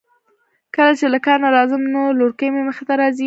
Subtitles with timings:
[0.75, 3.19] کله چې له کار نه راځم نو لورکۍ مې مخې ته راځی.